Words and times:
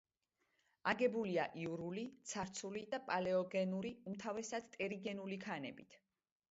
აგებულია 0.91 1.45
იურული, 1.65 2.05
ცარცული 2.31 2.83
და 2.95 3.01
პალეოგენური, 3.11 3.93
უმთავრესად 4.13 4.75
ტერიგენული 4.79 5.41
ქანებით. 5.49 6.03